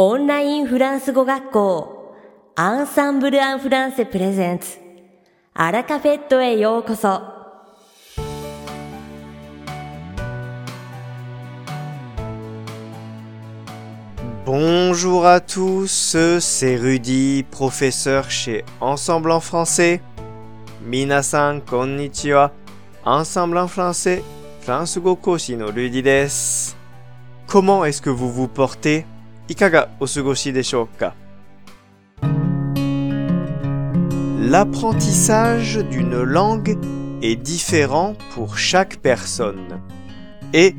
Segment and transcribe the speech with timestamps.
[0.00, 2.14] オンラインフランス語学校
[2.54, 4.76] アンサンブル・アン・フランセプレゼンツ
[5.54, 7.22] アラカフェットへようこそ
[14.44, 20.02] Bonjour à tous, c'est Rudy, professeur chez Ensemble en français.
[20.82, 22.52] Minasan konnichiwa.
[23.02, 24.22] Ensemble en français,
[24.60, 26.74] France go koshi no Rudy desu.
[27.46, 29.06] Comment est-ce que vous vous portez?
[29.49, 31.13] Ikaga osugoshi deshou ka?
[34.39, 36.77] L'apprentissage d'une langue
[37.21, 39.81] est différent pour chaque personne.
[40.53, 40.75] Et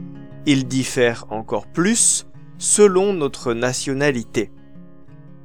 [0.46, 2.27] il diffère encore plus
[2.59, 4.51] selon notre nationalité.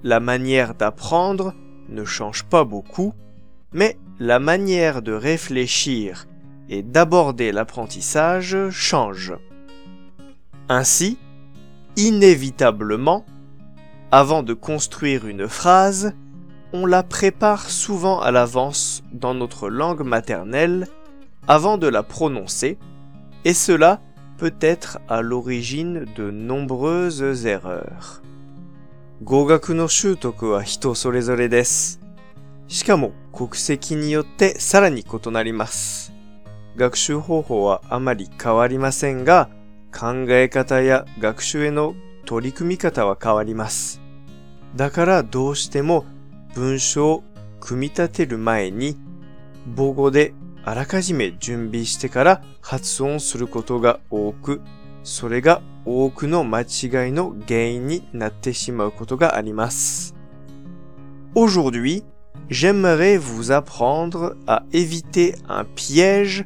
[0.04, 1.54] La manière d'apprendre
[1.90, 3.14] ne change pas beaucoup,
[3.73, 6.28] mais la manière de réfléchir
[6.70, 9.34] et d'aborder l'apprentissage change.
[10.70, 11.18] Ainsi,
[11.97, 13.25] inévitablement,
[14.11, 16.15] avant de construire une phrase,
[16.73, 20.89] on la prépare souvent à l'avance dans notre langue maternelle
[21.47, 22.78] avant de la prononcer,
[23.45, 24.01] et cela
[24.39, 28.23] peut être à l'origine de nombreuses erreurs.
[29.25, 32.01] 語学の習得は人それぞれです。
[32.67, 36.12] しかも国籍によってさらに異なります。
[36.75, 39.48] 学習方法はあまり変わりませんが、
[39.92, 44.02] 考え方や学習への取り組み方は変わります。
[44.76, 46.06] だからどうしても
[46.54, 47.24] 文章を
[47.60, 48.98] 組み立てる前に
[49.76, 54.62] 母語であらかじめ準備してから発音することが多く、
[55.04, 56.68] それが多くの間違い
[57.14, 60.14] の原因になってしまうことがあります。
[61.34, 62.04] Aujourd'hui,
[62.50, 66.46] j'aimerais vous apprendre à éviter un piège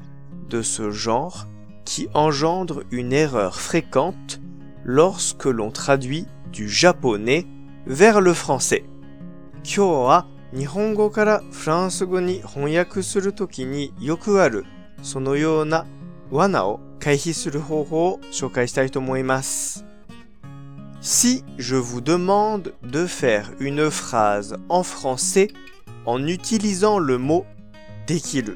[0.50, 1.48] de ce genre
[1.86, 4.40] qui engendre une erreur fréquente
[4.84, 7.46] lorsque l'on traduit du japonais
[7.86, 8.84] vers le français.
[9.64, 10.08] Kyo
[10.54, 14.64] nihongo kara fransugo ni honyaku suru toki ni yoku aru
[15.02, 15.86] sono yona
[16.32, 19.84] wana o kaihi suru hoho o shokai shitai to omoimasu.
[21.00, 25.48] Si je vous demande de faire une phrase en français
[26.06, 27.46] en utilisant le mot
[28.06, 28.56] dékiru,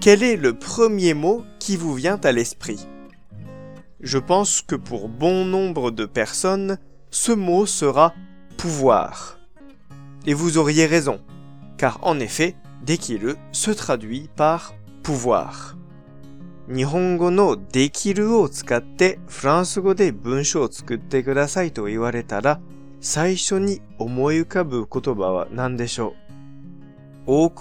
[0.00, 2.88] quel est le premier mot qui vous vient à l'esprit.
[4.00, 6.76] Je pense que pour bon nombre de personnes,
[7.12, 8.14] ce mot sera
[8.56, 9.38] pouvoir.
[10.26, 11.20] Et vous auriez raison,
[11.78, 14.74] car en effet, dekiru se traduit par
[15.04, 15.76] pouvoir.
[16.66, 19.20] Nihongo no dekiru o tsukatte
[19.94, 20.10] de
[21.70, 21.86] to
[24.86, 25.46] kotoba wa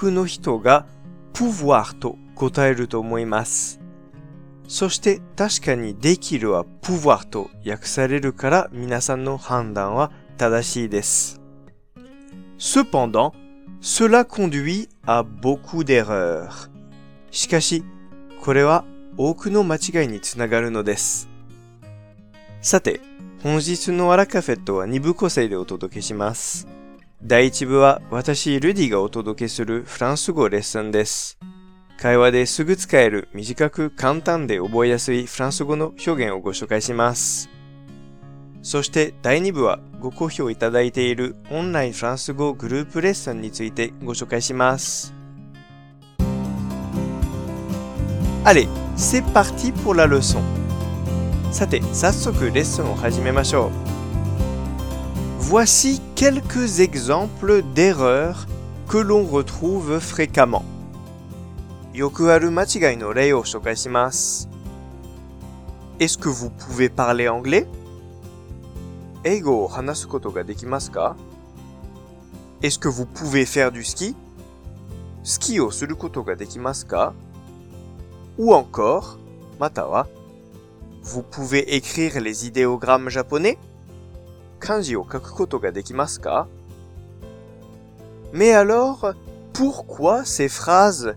[0.09, 0.87] no hito ga
[1.33, 2.17] pouvoir to.
[4.71, 11.41] そして確かにできるは pouvoir と訳されるから皆さんの判断は正しいです。
[12.57, 13.33] Cependant,
[13.81, 16.69] cela conduit à beaucoup d'erreurs.
[17.31, 17.83] しかし、
[18.39, 18.85] これは
[19.17, 21.27] 多くの間違いにつながるのです。
[22.61, 23.01] さて、
[23.43, 26.65] 本日のアラカフェットは2部構成でお届けします。
[27.21, 31.37] 第1部は私、ルディがお届けするフランス語レッスンです。
[32.01, 37.47] 会話ですぐ使える短く簡単で覚えやすいフランス語の表現をご紹介します。
[38.63, 45.13] そして第2部はご好評いただいているオンラインフランス語グループレッスンについてご紹介します。
[48.45, 48.67] Allez,
[48.97, 50.41] c'est parti pour la leçon.
[51.51, 53.71] さて、早速レッスンを始めましょう。
[55.51, 58.47] Voici quelques exemples d'erreurs
[58.87, 60.70] que l'on retrouve fréquemment.
[61.92, 64.48] よくある間違いの例を紹介します。
[65.98, 67.66] Est-ce que vous pouvez parler anglais?
[69.24, 71.16] 英語を話すことができますか
[72.62, 74.14] Est-ce que vous pouvez faire du ski?
[75.24, 77.14] スキーをすることができますか
[78.38, 79.18] Ou encore,
[79.58, 80.06] または
[81.02, 83.58] Vous pouvez écrire les idéogrammes japonais?
[84.60, 86.46] 漢字を書くことができますか
[88.32, 89.14] Mais alors,
[89.54, 91.16] pourquoi ces phrases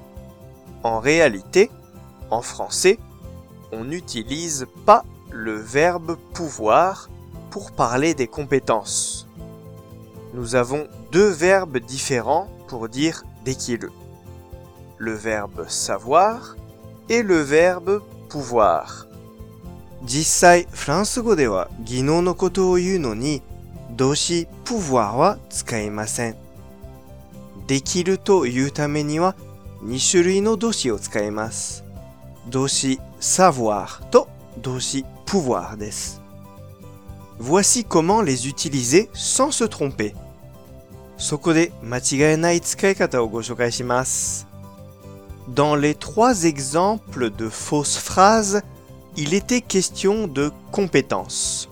[0.82, 1.70] En réalité,
[2.30, 2.98] en français,
[3.72, 7.08] on n'utilise pas le verbe pouvoir
[7.50, 9.26] pour parler des compétences.
[10.36, 13.90] nous avons deux verbes différents pour dire dekiru.
[14.98, 16.56] Le verbe savoir
[17.08, 19.06] et le verbe pouvoir.
[20.02, 23.42] 実際、フランス語では技能のことを言うのに、
[23.96, 26.36] 動詞 pouvoir は使いません。
[27.66, 29.34] できるというためには
[29.82, 31.84] 2種類の動詞を使います。
[32.48, 34.28] 動詞 savoir と
[34.58, 36.22] 動詞 pouvoir です。
[37.38, 40.14] Voici comment les utiliser sans se tromper.
[41.18, 44.46] そこで間違えない使い方をご紹介します。
[45.48, 48.62] Dans les trois exemples de fausses phrases,
[49.16, 51.68] il était question de compétences.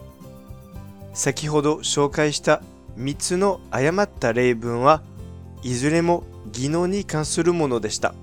[1.13, 2.63] 先ほど紹介した
[2.99, 5.03] 3つの誤った例文は
[5.63, 8.14] いずれも 技能に関するものでした。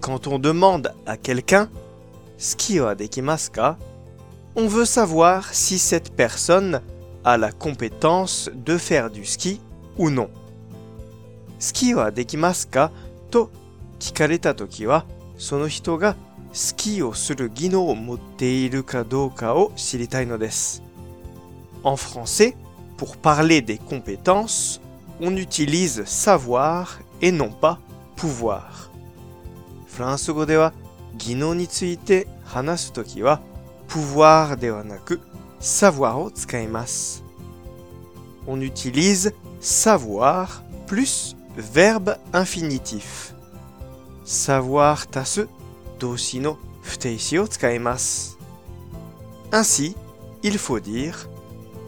[0.00, 1.68] Quand on demande à quelqu'un
[2.38, 2.80] ski
[4.56, 6.80] on veut savoir si cette personne
[7.22, 9.60] a la compétence de faire du ski
[9.98, 10.30] ou non.
[11.58, 11.94] Ski.
[21.82, 22.56] En français,
[22.96, 24.80] pour parler des compétences,
[25.21, 27.79] on utilise savoir et non pas
[28.15, 28.89] pouvoir.
[29.87, 30.73] フランス語では
[31.17, 33.39] 技能について話すときは
[33.87, 35.21] pouvoir ではなく
[35.59, 37.23] savoir を使います。
[38.45, 40.47] On utilise savoir
[40.87, 43.33] plus verbe infinitif.
[44.25, 45.47] savoir 足す
[45.99, 48.37] 動詞の不定詞を使います。
[49.51, 49.95] Ainsi,
[50.43, 51.15] il faut dire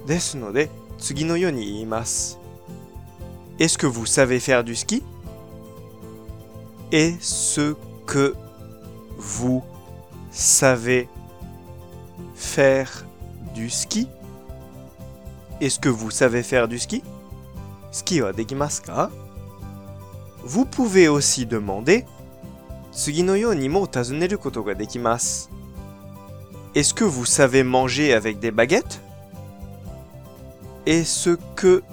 [0.05, 2.39] ですので次のように言います。
[3.62, 5.04] est-ce que vous savez faire du ski?
[6.90, 7.76] Est-ce
[8.06, 8.34] que
[9.16, 9.62] vous
[10.32, 11.08] savez
[12.34, 13.04] faire
[13.54, 14.08] du ski?
[15.60, 17.04] Est-ce que vous savez faire du ski?
[17.92, 19.10] Ski wa dekimasu ka?
[20.42, 22.04] Vous pouvez aussi demander
[26.74, 29.00] est-ce que vous savez manger avec des baguettes?
[30.84, 31.84] Est-ce que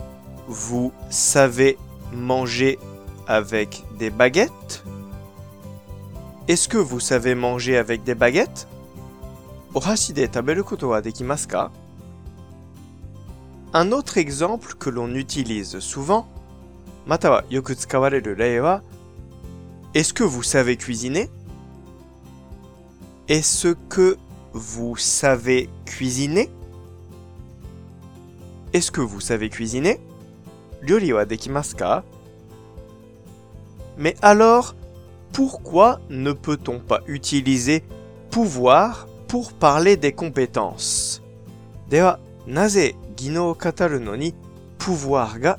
[0.49, 1.77] vous savez
[2.11, 2.79] manger
[3.27, 4.83] avec des baguettes?
[6.47, 8.67] Est-ce que vous savez manger avec des baguettes?
[13.75, 16.27] Un autre exemple que l'on utilise souvent,
[19.93, 21.29] est-ce que vous savez cuisiner?
[23.27, 24.17] Est-ce que
[24.53, 26.49] vous savez cuisiner?
[28.73, 29.99] Est-ce que vous savez cuisiner?
[33.97, 34.75] Mais alors,
[35.33, 37.83] pourquoi ne peut-on pas utiliser
[38.31, 41.21] pouvoir pour parler des compétences?
[42.47, 42.91] Naze
[44.77, 45.57] pouvoir ga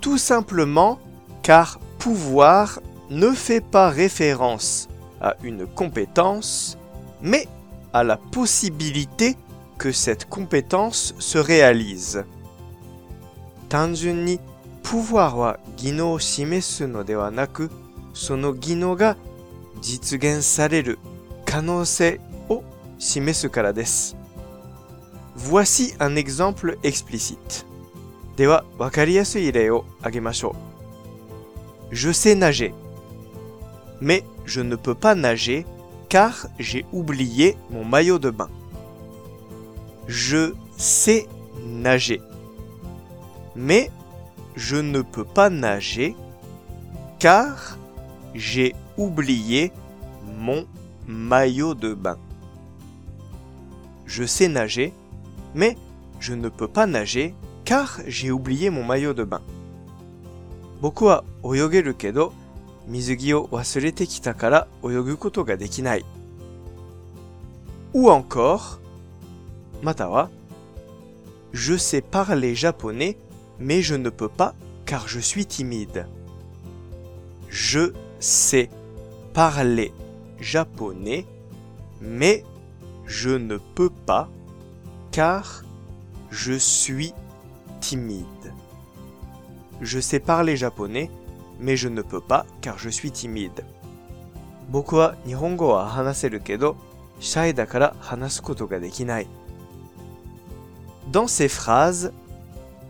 [0.00, 0.98] Tout simplement
[1.42, 4.88] car pouvoir ne fait pas référence
[5.20, 6.78] à une compétence,
[7.20, 7.46] mais
[7.92, 9.36] à la possibilité
[9.79, 12.25] que cette compétence se réalise.
[13.69, 14.39] 単純に
[14.83, 17.71] pouvoir は技能を示すのではなく、
[18.13, 19.17] その技能が
[19.81, 20.99] 実現される
[21.45, 22.19] 可能性
[22.49, 22.63] を
[22.99, 24.15] 示すからです。
[25.37, 27.65] Voici un exemple explicite.
[28.37, 30.55] では、わかりやすい例を挙げましょ
[31.91, 31.95] う。
[31.95, 32.73] Je sais nager.
[34.01, 35.65] Mais je ne peux pas nager
[36.09, 38.49] car j'ai oublié mon maillot de bain.
[40.09, 41.27] Je sais
[41.63, 42.21] nager.
[43.55, 43.91] Mais
[44.55, 46.15] je ne peux pas nager
[47.19, 47.77] car
[48.33, 49.71] j'ai oublié
[50.37, 50.65] mon
[51.07, 52.17] maillot de bain.
[54.05, 54.93] Je sais nager,
[55.53, 55.77] mais
[56.19, 57.33] je ne peux pas nager
[57.63, 59.41] car j'ai oublié mon maillot de bain.
[60.81, 62.33] 僕は泳げるけど
[62.87, 66.05] 水着を忘れてきたから泳ぐことができない。
[67.93, 68.79] ou encore
[69.81, 70.29] または
[71.53, 73.17] Je sais parler japonais
[73.59, 74.53] mais je ne peux pas
[74.85, 76.05] car je suis timide.
[77.49, 78.69] Je sais
[79.33, 79.93] parler
[80.39, 81.25] japonais
[82.01, 82.43] mais
[83.05, 84.29] je ne peux pas
[85.11, 85.63] car
[86.29, 87.13] je suis
[87.79, 88.25] timide.
[89.81, 91.09] Je sais parler japonais,
[91.59, 93.63] mais je ne peux pas car je suis timide.
[94.69, 96.75] 僕は日本語は話せるけど、
[97.19, 99.27] シャイだから話すことができない。
[101.11, 102.11] Dans ces phrases,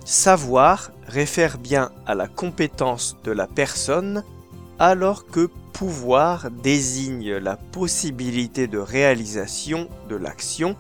[0.05, 4.24] savoir réfère bien à la compétence de la personne,
[4.79, 10.75] alors que pouvoir désigne la possibilité de réalisation de l'action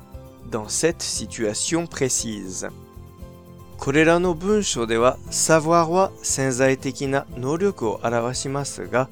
[0.51, 2.69] dans cette situation précise.
[3.77, 9.09] これらの文章では savoir は潜在的な能力を表しますが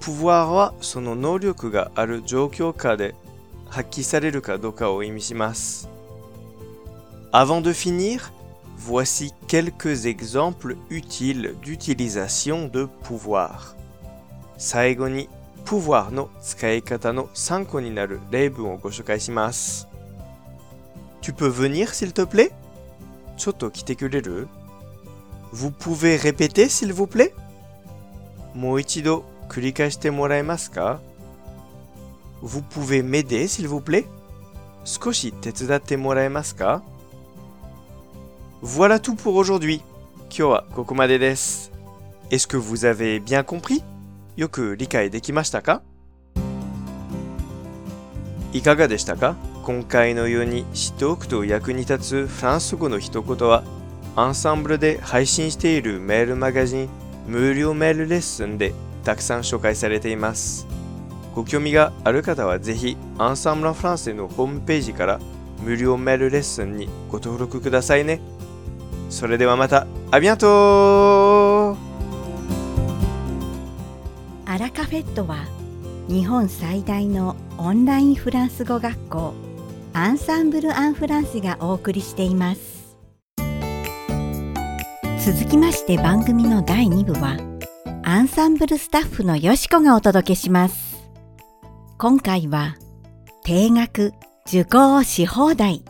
[0.00, 3.14] pouvoir はその能力がある状況下で
[3.68, 5.89] 発揮されるかどうかを意味します。
[7.32, 8.32] Avant de finir,
[8.76, 13.74] voici quelques exemples utiles d'utilisation de pouvoir.
[14.58, 15.28] 最後に
[15.64, 19.88] pouvoir の使い方の参考になる例文をご紹介します。
[21.20, 22.52] Tu peux venir s'il te plaît?
[23.36, 24.48] ちょっと来てくれる
[25.52, 27.32] Vous pouvez répéter s'il vous plaît?
[28.54, 31.00] もう一度繰り返してもらえますか
[32.42, 34.06] Vous pouvez m'aider s'il vous plaît?
[34.84, 36.82] 少し手伝ってもらえますか
[38.63, 39.81] Voilà tout pour aujourd'hui.
[40.29, 41.71] 今日はここまでです。
[42.29, 43.81] Est-ce que vous avez bien compris?
[44.35, 45.81] よく理解できましたか
[48.53, 53.63] いかがでしたか今回のように知っておくと役に立つフランス語の一言は
[54.15, 56.89] アンサンブルで配信しているメールマガジン
[57.25, 60.67] 無料メールレッスンでたくさん紹介されています
[61.33, 65.19] ご興味がある方はぜひアンサンブルフランスのホームページから
[65.63, 68.21] 無料メールレッスンにご登録くださいね
[69.11, 71.77] それではまたアビアント
[74.45, 75.45] アラカフェットは
[76.07, 79.33] 日本最大のオンラインフランス語学校
[79.93, 82.95] アンサンブル・アン・フランスがお送りしています。
[85.25, 87.37] 続きまして番組の第2部は
[88.03, 91.03] アンサンブルスタッフのよしこがお届けします。
[91.97, 92.77] 今回は
[93.43, 94.13] 定額
[94.47, 95.83] 受講し放題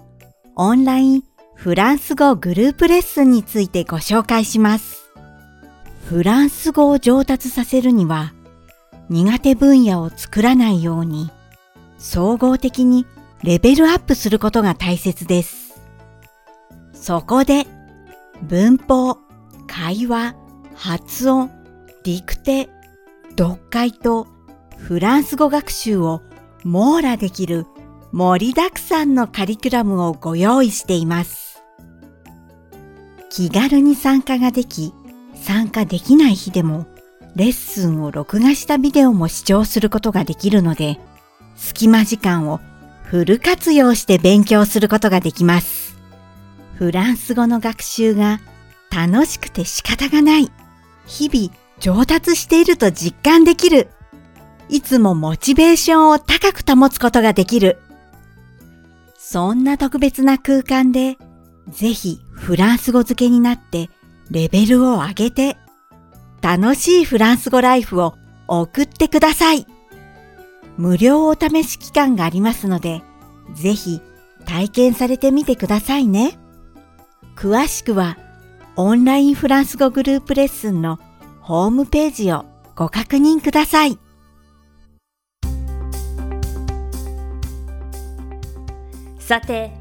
[0.56, 1.31] オンライン
[1.62, 5.12] フランス語グループレッスンについてご紹介します
[6.06, 8.34] フランス語を上達させるには
[9.10, 11.30] 苦手分野を作らないように
[12.00, 13.06] 総合的に
[13.44, 15.80] レベルアップすることが大切です。
[16.94, 17.68] そこで、
[18.42, 19.18] 文法、
[19.68, 20.36] 会話、
[20.74, 21.52] 発音、
[22.04, 22.70] ディクテ、
[23.38, 24.28] 読解と
[24.78, 26.22] フランス語学習を
[26.64, 27.68] 網羅できる
[28.12, 31.51] 盛りだくさんのカリキュラムをご用意しています。
[33.32, 34.94] 気軽に参加ができ、
[35.36, 36.86] 参加できない日でも
[37.34, 41.00] レッスンを録画したビデオも視聴することができるので、
[41.56, 42.60] 隙間時間を
[43.06, 45.96] フル活用して勉強することができます。
[46.76, 48.42] フランス語の学習が
[48.94, 50.52] 楽しくて仕方がない。
[51.06, 53.88] 日々上達していると実感できる。
[54.68, 57.80] いつもモチベーションを高く保つことができる。
[59.18, 61.18] そんな特別な空間で、
[61.72, 63.90] ぜひフランス語付けになって
[64.30, 65.58] レベルを上げて、
[66.42, 68.16] 楽しいフランス語ライフを
[68.48, 69.66] 送ってください。
[70.78, 73.02] 無料お試し期間がありますので、
[73.54, 74.02] ぜひ
[74.46, 76.38] 体験されてみてくださいね。
[77.36, 78.18] 詳しくは
[78.76, 81.00] オンラインフランス語グループレッスンの
[81.42, 83.98] ホームページをご確認ください。
[89.20, 89.81] さて、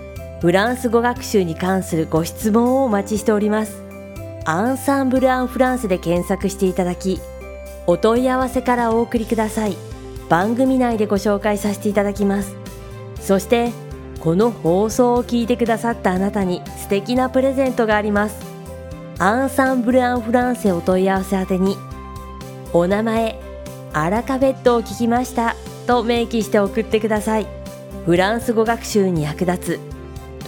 [0.41, 3.83] フランス語学習に関するご質問をお待ちしております。
[4.43, 7.21] アンサンブル・アン・フランスで検索していただき
[7.85, 9.77] お問い合わせからお送りください。
[10.29, 12.55] 番組内でご紹介させていただきます。
[13.19, 13.71] そして
[14.19, 18.35] この放送を聞いてくださったあなたに素敵なプレゼントがあります。
[19.19, 21.77] アンサンブル・アン・フランセお問い合わせ宛てに
[22.73, 23.39] お名前
[23.93, 25.55] アラカベットを聞きました
[25.85, 27.45] と明記して送ってください。
[28.07, 29.90] フランス語学習に役立つ